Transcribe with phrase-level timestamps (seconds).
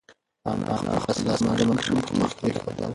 [0.49, 2.89] انا خپل لاسونه د ماشوم په مخ کېښودل.